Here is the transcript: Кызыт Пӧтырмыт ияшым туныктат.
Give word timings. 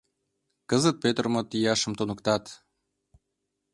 Кызыт 0.69 0.95
Пӧтырмыт 1.03 1.47
ияшым 1.59 1.93
туныктат. 1.99 2.43